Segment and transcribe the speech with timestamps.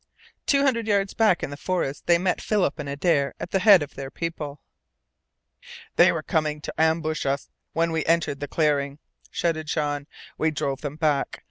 [0.47, 3.83] Two hundred yards back in the forest they met Philip and Adare at the head
[3.83, 4.59] of their people.
[5.95, 8.97] "They were coming to ambush us when we entered the clearing!"
[9.29, 10.07] shouted Jean.
[10.39, 11.39] "We drove them back.